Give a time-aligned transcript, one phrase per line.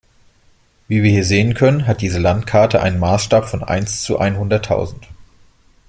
[0.87, 5.07] Wie wir hier sehen können, hat diese Landkarte einen Maßstab von eins zu einhunderttausend.